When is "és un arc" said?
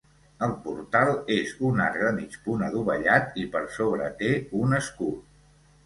1.35-2.01